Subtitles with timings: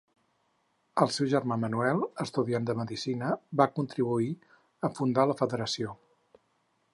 [1.03, 4.33] El seu germà Manuel, estudiant de Medicina, va contribuir
[4.89, 5.95] a fundar la Federació.